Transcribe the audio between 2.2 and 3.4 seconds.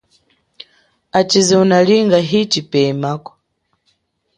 hi chipemako.